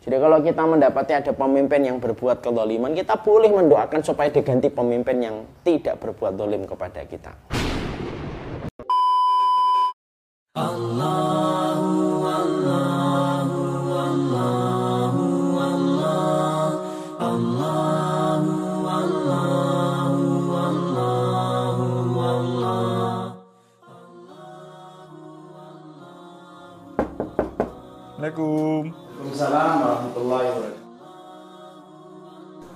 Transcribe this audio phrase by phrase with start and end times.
[0.00, 5.20] Jadi kalau kita mendapati ada pemimpin yang berbuat kezaliman, kita boleh mendoakan supaya diganti pemimpin
[5.20, 7.59] yang tidak berbuat zalim kepada kita.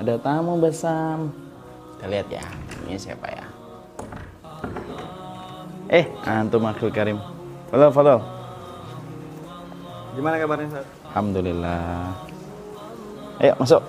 [0.00, 1.20] Ada tamu besar.
[1.96, 2.46] Kita lihat ya,
[2.88, 3.44] ini siapa ya?
[5.92, 7.20] Eh, antum Akhil Karim.
[7.68, 8.18] Fadal, fadal.
[10.16, 10.86] Gimana kabarnya, Ustaz?
[11.12, 12.16] Alhamdulillah.
[13.40, 13.82] Ayo masuk.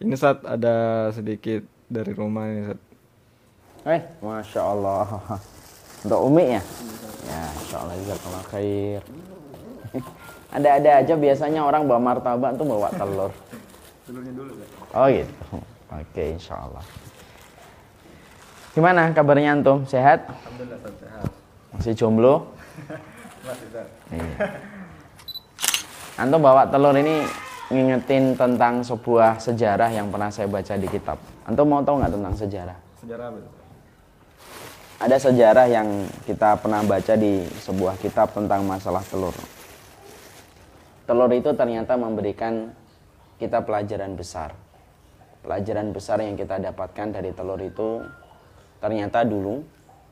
[0.00, 2.80] Ini saat ada sedikit dari rumah ini, Ustaz.
[3.86, 5.06] Eh, masya Allah.
[6.04, 6.62] Untuk Umi ya?
[7.70, 9.00] Ya, insya Allah juga kalau khair.
[10.50, 13.30] Ada-ada aja biasanya orang bawa martabak tuh bawa telur.
[14.02, 14.52] Telurnya dulu.
[14.90, 15.34] Oh gitu.
[15.94, 16.82] Oke, insya Allah.
[18.74, 19.86] Gimana kabarnya antum?
[19.86, 20.26] Sehat?
[20.26, 20.78] Alhamdulillah.
[20.98, 21.30] Sehat.
[21.78, 22.50] Masih jomblo?
[23.46, 23.66] Masih.
[24.18, 24.34] Iya.
[26.18, 27.22] Antum bawa telur ini
[27.70, 31.22] ngingetin tentang sebuah sejarah yang pernah saya baca di kitab.
[31.46, 32.78] Antum mau tahu nggak tentang sejarah?
[32.98, 33.59] Sejarah apa?
[35.00, 39.32] Ada sejarah yang kita pernah baca di sebuah kitab tentang masalah telur.
[41.08, 42.68] Telur itu ternyata memberikan
[43.40, 44.52] kita pelajaran besar.
[45.40, 48.04] Pelajaran besar yang kita dapatkan dari telur itu
[48.84, 49.64] ternyata dulu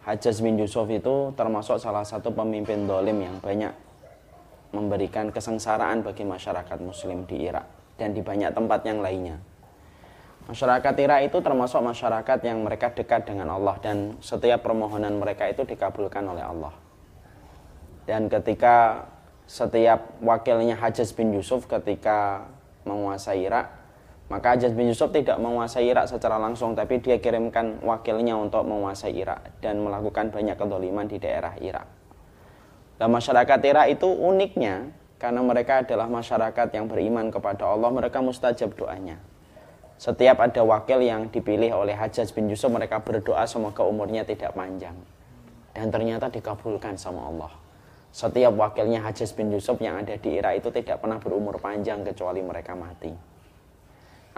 [0.08, 3.76] Hajjaj bin Yusuf itu termasuk salah satu pemimpin dolim yang banyak
[4.72, 7.68] memberikan kesengsaraan bagi masyarakat muslim di Irak
[8.00, 9.36] dan di banyak tempat yang lainnya.
[10.48, 15.60] Masyarakat Irak itu termasuk masyarakat yang mereka dekat dengan Allah dan setiap permohonan mereka itu
[15.68, 16.72] dikabulkan oleh Allah.
[18.08, 19.04] Dan ketika
[19.44, 22.48] setiap wakilnya Hajjaj bin Yusuf ketika
[22.88, 23.68] menguasai Irak,
[24.32, 29.12] maka Hajjaj bin Yusuf tidak menguasai Irak secara langsung, tapi dia kirimkan wakilnya untuk menguasai
[29.12, 31.84] Irak dan melakukan banyak kedoliman di daerah Irak.
[32.96, 38.72] Dan masyarakat Irak itu uniknya, karena mereka adalah masyarakat yang beriman kepada Allah, mereka mustajab
[38.72, 39.27] doanya.
[39.98, 44.94] Setiap ada wakil yang dipilih oleh Hajjaj bin Yusuf, mereka berdoa semoga umurnya tidak panjang.
[45.74, 47.50] Dan ternyata dikabulkan sama Allah.
[48.14, 52.40] Setiap wakilnya Hajjaj bin Yusuf yang ada di Irak itu tidak pernah berumur panjang kecuali
[52.46, 53.10] mereka mati.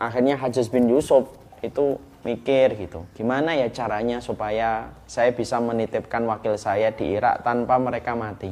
[0.01, 1.29] Akhirnya Hajjaj bin Yusuf
[1.61, 7.77] itu mikir gitu, gimana ya caranya supaya saya bisa menitipkan wakil saya di Irak tanpa
[7.77, 8.49] mereka mati.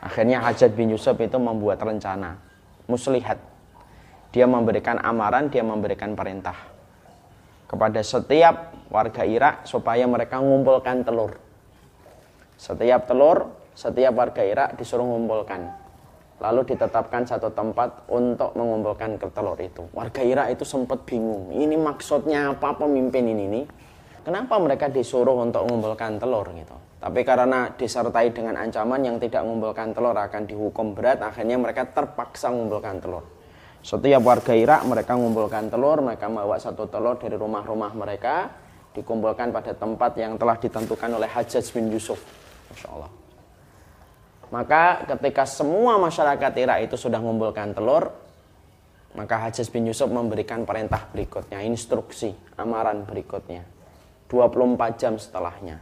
[0.00, 2.40] Akhirnya Hajjaj bin Yusuf itu membuat rencana,
[2.88, 3.36] muslihat.
[4.28, 6.78] Dia memberikan amaran, dia memberikan perintah
[7.68, 11.36] kepada setiap warga Irak supaya mereka mengumpulkan telur.
[12.56, 15.68] Setiap telur, setiap warga Irak disuruh mengumpulkan.
[16.38, 19.84] Lalu ditetapkan satu tempat untuk mengumpulkan ke telur itu.
[19.92, 21.52] Warga Irak itu sempat bingung.
[21.52, 23.64] Ini maksudnya apa pemimpin ini nih?
[24.24, 26.76] Kenapa mereka disuruh untuk mengumpulkan telur gitu?
[26.98, 32.50] Tapi karena disertai dengan ancaman yang tidak mengumpulkan telur akan dihukum berat, akhirnya mereka terpaksa
[32.50, 33.37] mengumpulkan telur.
[33.82, 38.50] Setiap warga Irak mereka mengumpulkan telur, mereka membawa satu telur dari rumah-rumah mereka,
[38.92, 42.18] dikumpulkan pada tempat yang telah ditentukan oleh Hajjaj bin Yusuf.
[42.74, 43.10] Masya Allah.
[44.48, 48.10] Maka ketika semua masyarakat Irak itu sudah mengumpulkan telur,
[49.14, 53.62] maka Hajjaj bin Yusuf memberikan perintah berikutnya, instruksi, amaran berikutnya.
[54.28, 55.80] 24 jam setelahnya.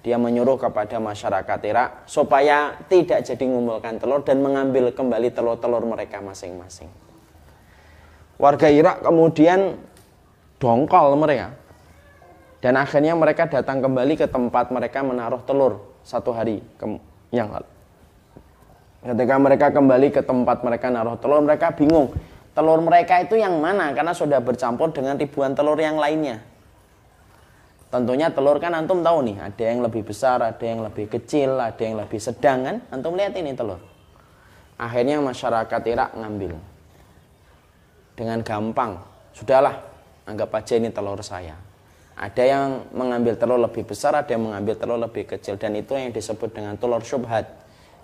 [0.00, 6.22] Dia menyuruh kepada masyarakat Irak supaya tidak jadi mengumpulkan telur dan mengambil kembali telur-telur mereka
[6.22, 7.05] masing-masing.
[8.36, 9.80] Warga Irak kemudian
[10.60, 11.56] dongkol mereka.
[12.60, 16.60] Dan akhirnya mereka datang kembali ke tempat mereka menaruh telur satu hari
[17.32, 17.68] yang lalu.
[19.06, 22.10] Ketika mereka kembali ke tempat mereka naruh telur, mereka bingung.
[22.56, 23.94] Telur mereka itu yang mana?
[23.94, 26.42] Karena sudah bercampur dengan ribuan telur yang lainnya.
[27.86, 31.78] Tentunya telur kan antum tahu nih, ada yang lebih besar, ada yang lebih kecil, ada
[31.78, 32.76] yang lebih sedang kan?
[32.90, 33.78] Antum lihat ini telur.
[34.74, 36.75] Akhirnya masyarakat Irak ngambil.
[38.16, 38.96] Dengan gampang.
[39.36, 39.76] Sudahlah,
[40.24, 41.54] anggap aja ini telur saya.
[42.16, 45.60] Ada yang mengambil telur lebih besar, ada yang mengambil telur lebih kecil.
[45.60, 47.44] Dan itu yang disebut dengan telur syubhat.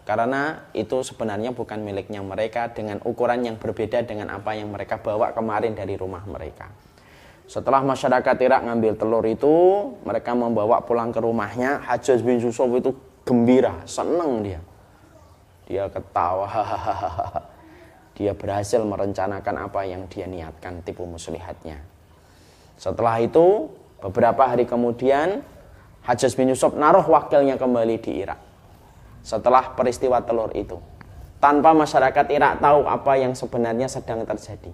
[0.05, 5.33] Karena itu sebenarnya bukan miliknya mereka dengan ukuran yang berbeda dengan apa yang mereka bawa
[5.33, 6.69] kemarin dari rumah mereka.
[7.47, 9.55] Setelah masyarakat Irak ngambil telur itu,
[10.03, 11.81] mereka membawa pulang ke rumahnya.
[11.87, 12.93] Hajjaj bin Yusuf itu
[13.23, 14.59] gembira, senang dia.
[15.71, 16.51] Dia ketawa,
[18.23, 21.83] dia berhasil merencanakan apa yang dia niatkan tipu muslihatnya.
[22.79, 23.67] Setelah itu,
[23.99, 25.43] beberapa hari kemudian,
[26.07, 28.39] Hajjaj bin Yusuf naruh wakilnya kembali di Irak.
[29.27, 30.79] Setelah peristiwa telur itu.
[31.43, 34.71] Tanpa masyarakat Irak tahu apa yang sebenarnya sedang terjadi.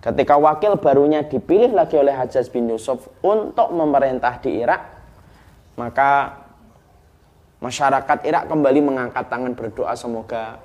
[0.00, 4.80] Ketika wakil barunya dipilih lagi oleh Hajjaj bin Yusuf untuk memerintah di Irak,
[5.76, 6.40] maka
[7.60, 10.64] masyarakat Irak kembali mengangkat tangan berdoa semoga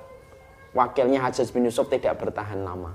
[0.72, 2.92] wakilnya Hajjaj bin Yusuf tidak bertahan lama.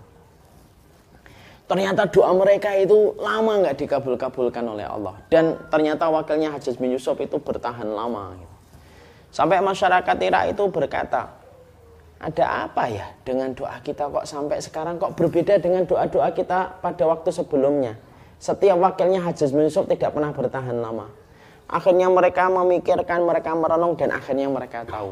[1.68, 5.20] Ternyata doa mereka itu lama nggak dikabul-kabulkan oleh Allah.
[5.28, 8.40] Dan ternyata wakilnya Hajjaj bin Yusuf itu bertahan lama.
[9.36, 11.28] Sampai masyarakat Irak itu berkata,
[12.18, 17.04] ada apa ya dengan doa kita kok sampai sekarang kok berbeda dengan doa-doa kita pada
[17.06, 17.94] waktu sebelumnya.
[18.42, 21.10] Setiap wakilnya Hajjaj bin Yusuf tidak pernah bertahan lama.
[21.68, 25.12] Akhirnya mereka memikirkan, mereka merenung dan akhirnya mereka tahu.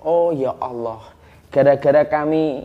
[0.00, 1.02] Oh ya Allah,
[1.50, 2.64] gara-gara kami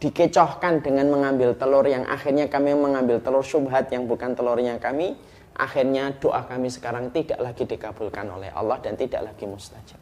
[0.00, 5.16] dikecohkan dengan mengambil telur yang akhirnya kami mengambil telur subhat yang bukan telurnya kami
[5.56, 10.00] akhirnya doa kami sekarang tidak lagi dikabulkan oleh Allah dan tidak lagi mustajab.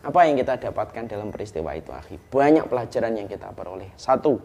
[0.00, 2.16] Apa yang kita dapatkan dalam peristiwa itu akhi?
[2.16, 3.92] Banyak pelajaran yang kita peroleh.
[3.94, 4.40] Satu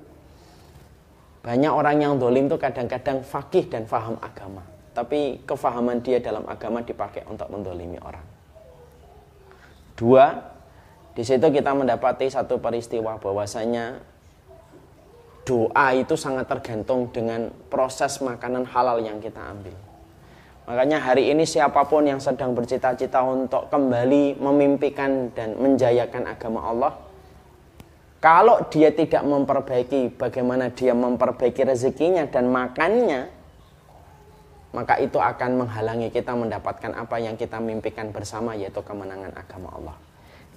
[1.42, 4.62] banyak orang yang dolim itu kadang-kadang fakih dan faham agama.
[4.92, 8.24] Tapi kefahaman dia dalam agama dipakai untuk mendolimi orang.
[9.96, 10.55] Dua
[11.16, 14.04] di situ kita mendapati satu peristiwa bahwasanya
[15.48, 19.72] doa itu sangat tergantung dengan proses makanan halal yang kita ambil.
[20.66, 26.94] Makanya hari ini siapa pun yang sedang bercita-cita untuk kembali memimpikan dan menjayakan agama Allah,
[28.18, 33.30] kalau dia tidak memperbaiki bagaimana dia memperbaiki rezekinya dan makannya,
[34.74, 39.96] maka itu akan menghalangi kita mendapatkan apa yang kita mimpikan bersama yaitu kemenangan agama Allah.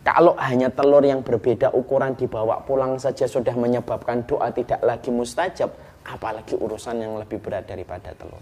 [0.06, 5.68] Kalau hanya telur yang berbeda ukuran dibawa pulang saja sudah menyebabkan doa tidak lagi mustajab,
[6.06, 8.40] apalagi urusan yang lebih berat daripada telur.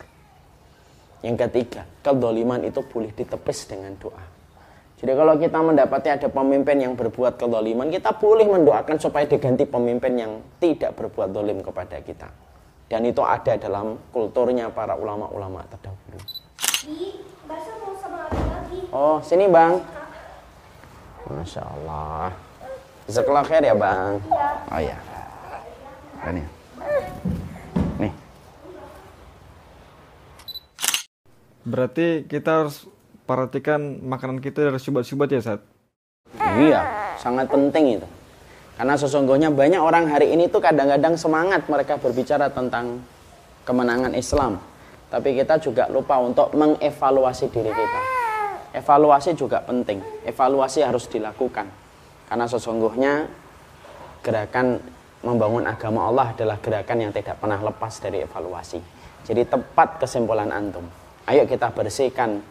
[1.25, 4.37] Yang ketiga, kedoliman itu boleh ditepis dengan doa.
[4.97, 10.13] Jadi kalau kita mendapati ada pemimpin yang berbuat kedoliman, kita boleh mendoakan supaya diganti pemimpin
[10.17, 12.29] yang tidak berbuat dolim kepada kita.
[12.87, 16.21] Dan itu ada dalam kulturnya para ulama-ulama terdahulu.
[18.95, 19.96] Oh, sini bang.
[21.27, 22.31] Masya Allah.
[23.47, 24.19] Khair ya bang.
[24.71, 24.99] Oh iya.
[26.27, 26.43] Ini.
[28.03, 28.13] Nih.
[31.67, 32.87] Berarti kita harus
[33.27, 35.63] perhatikan makanan kita dari syubhat-syubhat ya saat.
[36.59, 36.83] Iya,
[37.19, 38.07] sangat penting itu.
[38.77, 43.03] Karena sesungguhnya banyak orang hari ini tuh kadang-kadang semangat mereka berbicara tentang
[43.67, 44.59] kemenangan Islam.
[45.07, 48.16] Tapi kita juga lupa untuk mengevaluasi diri kita
[48.77, 50.05] evaluasi juga penting.
[50.29, 51.65] Evaluasi harus dilakukan.
[52.29, 53.25] Karena sesungguhnya
[54.21, 54.77] gerakan
[55.25, 58.79] membangun agama Allah adalah gerakan yang tidak pernah lepas dari evaluasi.
[59.25, 60.85] Jadi tepat kesimpulan antum.
[61.27, 62.45] Ayo kita bersihkan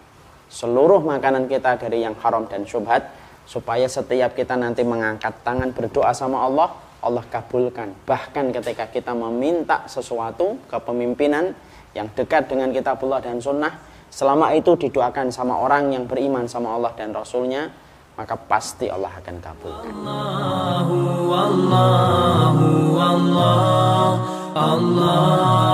[0.52, 3.08] seluruh makanan kita dari yang haram dan syubhat
[3.46, 7.94] supaya setiap kita nanti mengangkat tangan berdoa sama Allah, Allah kabulkan.
[8.04, 11.54] Bahkan ketika kita meminta sesuatu kepemimpinan
[11.96, 13.80] yang dekat dengan kitabullah dan sunnah,
[14.16, 17.68] Selama itu didoakan sama orang yang beriman sama Allah dan Rasulnya,
[18.16, 19.92] maka pasti Allah akan kabulkan.
[19.92, 21.00] Allahu,
[21.36, 24.08] Allahu, Allah,
[24.56, 25.65] Allahu.